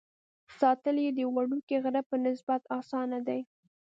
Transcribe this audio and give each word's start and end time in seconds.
ساتل 0.59 0.95
یې 1.03 1.09
د 1.13 1.17
یوه 1.25 1.33
وړوکي 1.35 1.77
غره 1.83 2.01
په 2.09 2.15
نسبت 2.25 2.61
اسانه 2.77 3.19
دي. 3.27 3.39